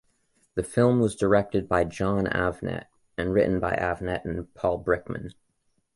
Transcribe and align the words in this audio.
The 0.55 0.63
film 0.63 0.99
was 0.99 1.15
directed 1.15 1.69
by 1.69 1.83
Jon 1.83 2.25
Avnet 2.25 2.85
and 3.19 3.31
written 3.35 3.59
by 3.59 3.75
Avnet 3.75 4.25
and 4.25 4.51
Paul 4.55 4.83
Brickman. 4.83 5.35